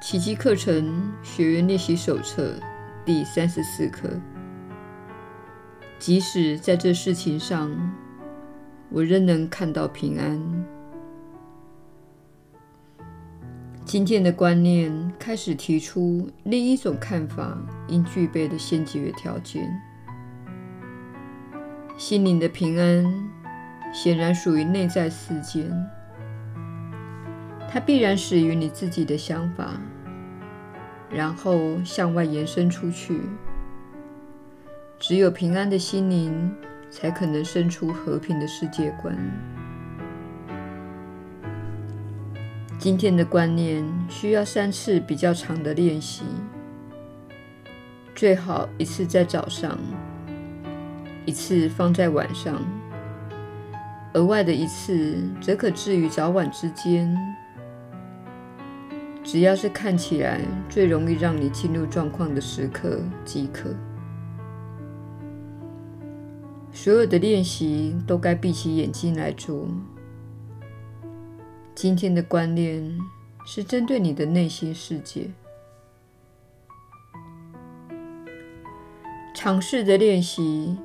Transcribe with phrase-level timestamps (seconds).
[0.00, 2.54] 奇迹课程学员练习手册
[3.04, 4.08] 第三十四课。
[5.98, 7.70] 即使在这事情上，
[8.88, 10.40] 我仍能看到平安。
[13.84, 17.58] 今天的观念开始提出另一种看法
[17.88, 19.70] 应具备的先决条件：
[21.98, 23.04] 心灵的平安
[23.92, 25.70] 显然属于内在事件。
[27.72, 29.80] 它必然始于你自己的想法，
[31.10, 33.20] 然后向外延伸出去。
[34.98, 36.54] 只有平安的心灵，
[36.90, 39.16] 才可能生出和平的世界观。
[42.78, 46.24] 今天的观念需要三次比较长的练习，
[48.14, 49.78] 最好一次在早上，
[51.26, 52.56] 一次放在晚上，
[54.14, 57.14] 额外的一次则可置于早晚之间。
[59.32, 63.72] 只要是看起来最容易让你进入状况的时刻即可。
[66.72, 69.68] 所有的练习都该闭起眼睛来做。
[71.76, 72.98] 今天的观念
[73.46, 75.30] 是针对你的内心世界。
[79.32, 80.76] 尝试着练习，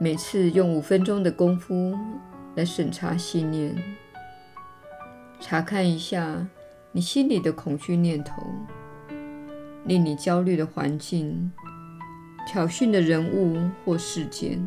[0.00, 1.96] 每次用五分钟的功夫
[2.56, 3.80] 来审查信念，
[5.38, 6.44] 查看一下。
[6.96, 8.40] 你心里的恐惧念头、
[9.84, 11.50] 令你焦虑的环境、
[12.46, 14.64] 挑衅的人物或事件，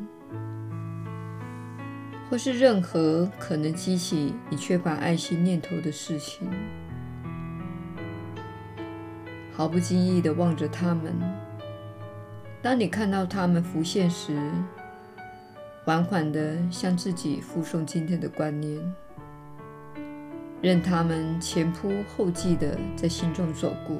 [2.29, 6.45] 或是任何可能激起你缺乏爱心念头的事情，
[9.53, 11.15] 毫不经意地望着他们。
[12.61, 14.37] 当你看到他们浮现时，
[15.85, 18.93] 缓缓地向自己复诵今天的观念。
[20.61, 23.95] 任他们前仆后继地在心中走过。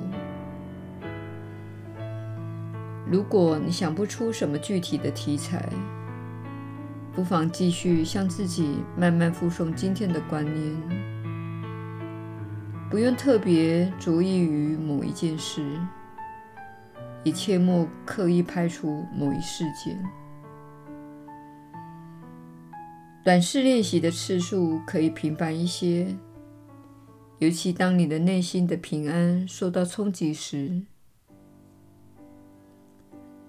[3.06, 5.70] 如果你想不出什么具体的题材，
[7.14, 10.76] 不妨继续向自己慢慢复诵今天的观念，
[12.90, 15.64] 不用特别着意于某一件事，
[17.24, 19.98] 也切莫刻意排除某一事件。
[23.24, 26.16] 短式练习的次数可以频繁一些。
[27.40, 30.82] 尤其当你的内心的平安受到冲击时，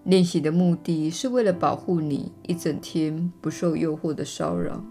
[0.04, 4.84] 练习的目的是为了保护你一整天不受诱惑的骚扰。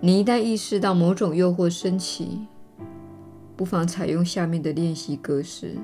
[0.00, 2.40] 你一旦意识到某种诱惑升起，
[3.56, 5.76] 不妨采用下面的练习格式。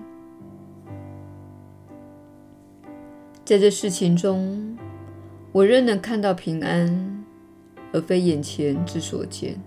[3.45, 4.77] 在这事情中，
[5.53, 7.25] 我仍能看到平安，
[7.93, 9.61] 而非眼前之所见。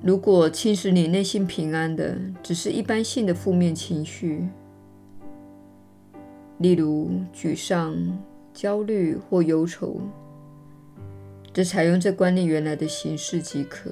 [0.00, 4.46] 如果侵蚀你内心平安的只是一般性的负面情绪，
[6.58, 7.96] 例如沮丧、
[8.54, 10.00] 焦虑或忧愁，
[11.52, 13.90] 则采用这观念原来的形式即可。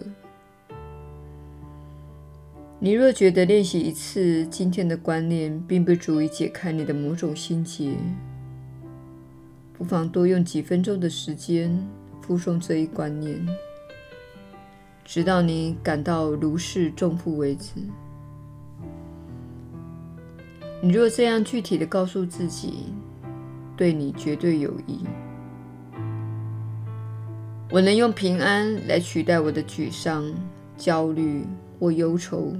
[2.79, 7.95] 你若觉得练习一次今天的观念并不足以解开你的某种心结，
[9.73, 11.77] 不妨多用几分钟的时间
[12.23, 13.45] 复诵这一观念。
[15.07, 17.75] 直到你感到如释重负为止。
[20.83, 22.93] 你若这样具体的告诉自己，
[23.77, 25.05] 对你绝对有益。
[27.71, 30.25] 我能用平安来取代我的沮丧、
[30.77, 31.47] 焦虑
[31.79, 32.53] 或忧愁，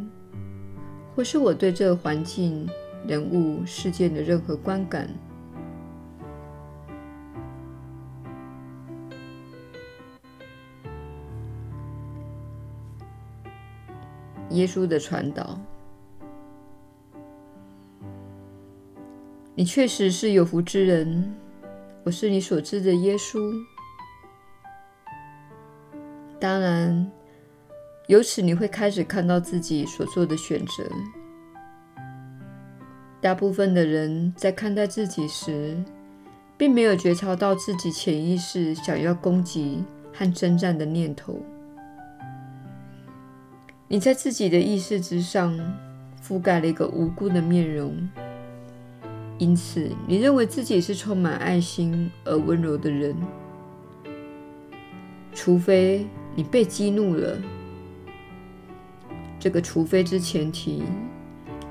[1.17, 2.69] 或是我对这个环境、
[3.09, 5.11] 人物、事件的任何观感。
[14.51, 15.59] 耶稣的传导，
[19.55, 21.35] 你确实是有福之人。
[22.05, 23.53] 我是你所知的耶稣。
[26.39, 27.11] 当然，
[28.07, 30.85] 由此你会开始看到自己所做的选择。
[33.21, 35.83] 大部分的人在看待自己时，
[36.57, 39.83] 并没有觉察到自己潜意识想要攻击
[40.13, 41.41] 和征战的念头。
[43.89, 45.57] 你在自己的意识之上
[46.21, 47.97] 覆盖了一个无辜的面容，
[49.39, 53.15] 因此你认为自己是充满爱心而温柔的人，
[55.33, 56.05] 除非
[56.35, 57.39] 你被激怒了。
[59.39, 60.83] 这个“除非”之前提，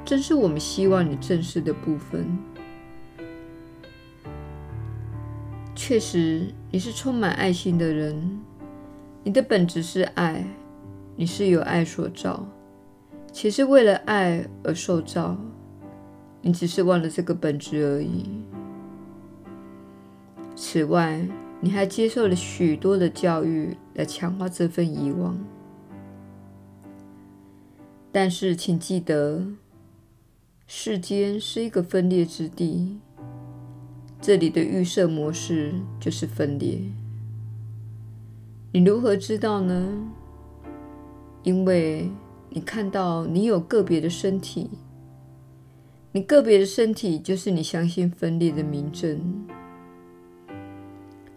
[0.06, 2.26] 正是我们希望你正视的部分。
[5.76, 8.40] 确实，你是充满爱心的人，
[9.22, 10.46] 你的本质是爱。
[11.16, 12.46] 你是由爱所造，
[13.32, 15.38] 且是为了爱而受造。
[16.42, 18.26] 你只是忘了这个本质而已。
[20.56, 21.28] 此外，
[21.60, 25.38] 你还接受了许多的教育来强化这份遗忘。
[28.12, 29.48] 但是，请记得，
[30.68, 33.00] 世间是一个分裂之地，
[34.22, 36.80] 这里的预设模式就是分裂。
[38.72, 40.12] 你如何知道呢？
[41.46, 42.10] 因为
[42.50, 44.70] 你看到你有个别的身体。
[46.12, 49.46] 你个别的身体就是你相信分裂的明证。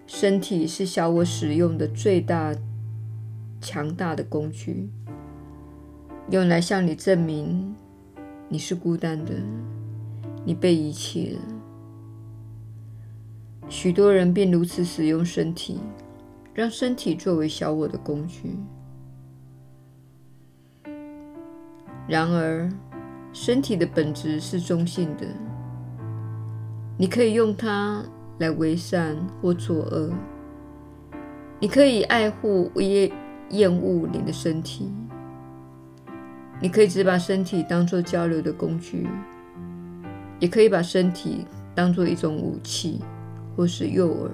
[0.06, 2.55] 身体是小我使用的最大、
[3.60, 4.88] 强大的工具，
[6.31, 7.75] 用来向你证明
[8.49, 9.34] 你是孤单的，
[10.44, 11.40] 你被遗弃了。
[13.69, 15.78] 许多人便如此使用身体，
[16.54, 18.56] 让身体作为小我的工具。
[22.08, 22.66] 然而，
[23.34, 25.26] 身体的本质是中性的，
[26.96, 28.02] 你可以用它
[28.38, 30.10] 来为善或作恶，
[31.60, 33.12] 你可以爱护、厌
[33.50, 34.90] 厌恶你的身体，
[36.62, 39.06] 你可以只把身体当作交流的工具，
[40.40, 43.02] 也可以把身体当作一种武器
[43.54, 44.31] 或是诱饵。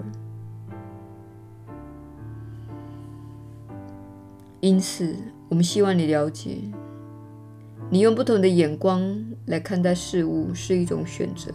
[4.61, 5.17] 因此，
[5.49, 6.59] 我们希望你了解。
[7.91, 11.53] 你用不同的眼光来看待事物是一种选择，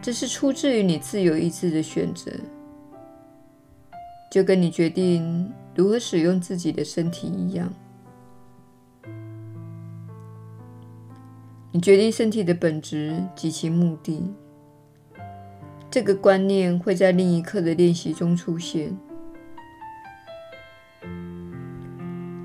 [0.00, 2.30] 这是出自于你自由意志的选择，
[4.30, 7.70] 就跟你决定如何使用自己的身体一样。
[11.70, 14.32] 你决定身体的本质及其目的，
[15.90, 18.96] 这个观念会在另一课的练习中出现，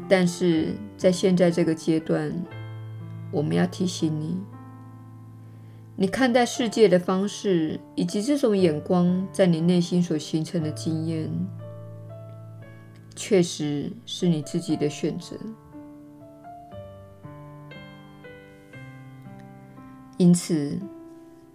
[0.09, 0.75] 但是。
[0.99, 2.29] 在现在这个阶段，
[3.31, 4.37] 我们要提醒你：
[5.95, 11.31] 你看待世界的方式，以及这种眼光在你内心所形成的经验，
[13.15, 15.37] 确实是你自己的选择。
[20.17, 20.77] 因此，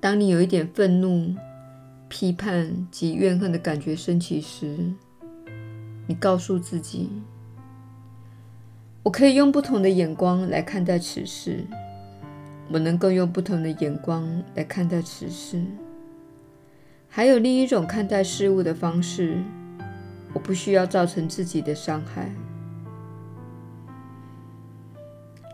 [0.00, 1.35] 当你有一点愤怒、
[2.08, 4.91] 批判及怨恨的感觉升起时，
[6.06, 7.11] 你告诉自己。
[9.05, 11.62] 我可以用不同的眼光来看待此事，
[12.73, 15.62] 我能够用不同的眼光来看待此事。
[17.06, 19.37] 还有另一种看待事物的方式，
[20.33, 22.35] 我不需要造成自己的伤害。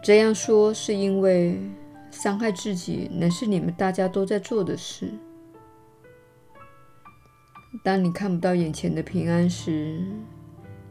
[0.00, 1.61] 这样说是因为
[2.12, 5.11] 伤害自己乃是你们大家都在做的事。
[7.82, 10.00] 当你看不到眼前的平安时，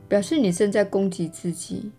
[0.10, 1.94] 表示你正在攻击自己。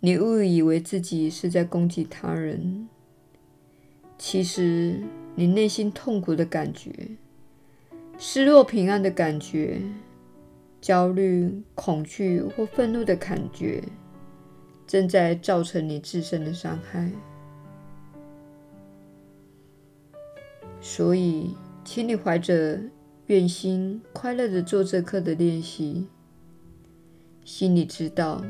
[0.00, 2.88] 你误以为自己是在攻击他人，
[4.16, 5.02] 其实
[5.34, 6.92] 你内心痛苦的感觉、
[8.16, 9.82] 失落平安的感觉、
[10.80, 13.82] 焦虑、恐惧或愤怒的感觉，
[14.86, 17.10] 正在造成你自身的伤害。
[20.80, 22.78] 所以，请你怀着
[23.26, 26.06] 愿心，快乐地做这课的练习，
[27.44, 28.44] 心里知道。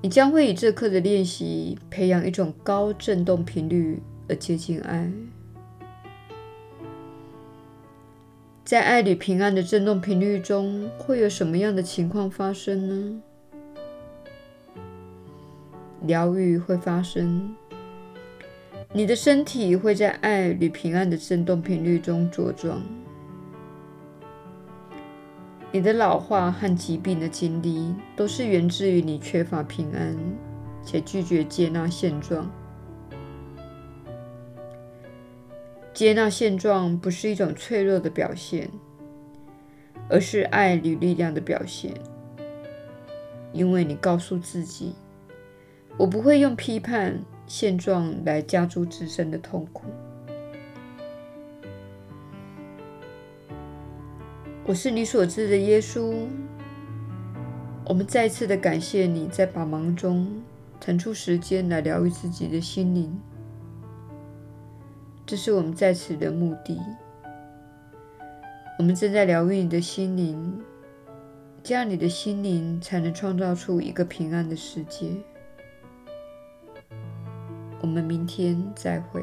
[0.00, 5.10] 你将会以这课的练习培养一种高振动频率而接近爱。
[8.64, 13.22] 在爱与平安的振动频率中，会有什么样的情况发生呢？
[16.02, 17.56] 疗愈会发生，
[18.92, 22.80] 你的身体会在爱与平安的振动频率中茁壮。
[25.70, 30.16] 你的老化和疾病的经历，都是源自于你缺乏平安，
[30.82, 32.50] 且拒绝接纳现状。
[35.92, 38.70] 接纳现状不是一种脆弱的表现，
[40.08, 41.92] 而是爱与力量的表现。
[43.52, 44.94] 因为你告诉自己
[45.98, 49.84] ：“我不会用批判现状来加诸自身的痛苦。”
[54.68, 56.26] 我是你所知的耶稣。
[57.86, 60.42] 我们再次的感谢你在百忙中
[60.78, 63.18] 腾出时间来疗愈自己的心灵，
[65.24, 66.78] 这是我们在此的目的。
[68.78, 70.62] 我们正在疗愈你的心灵，
[71.62, 75.08] 这样你的心灵才能创造出一个平安的世界。
[77.80, 79.22] 我们明天再会。